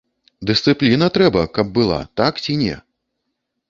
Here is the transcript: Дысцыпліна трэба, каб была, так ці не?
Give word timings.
Дысцыпліна 0.49 1.11
трэба, 1.19 1.41
каб 1.59 1.67
была, 1.79 2.01
так 2.23 2.33
ці 2.47 2.61
не? 2.67 2.75